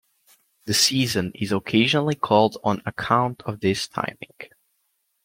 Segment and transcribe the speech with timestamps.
[0.65, 4.33] The season is occasionally called on account of this timing.